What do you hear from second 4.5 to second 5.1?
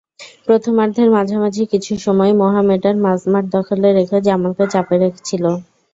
চাপে